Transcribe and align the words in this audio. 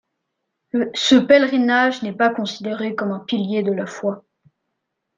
Ce 0.95 1.13
pèlerinage 1.13 2.01
n’est 2.01 2.11
pas 2.17 2.33
considéré 2.33 2.95
comme 2.95 3.11
un 3.11 3.19
pilier 3.19 3.61
de 3.61 3.71
la 3.71 3.85
foi. 3.85 4.25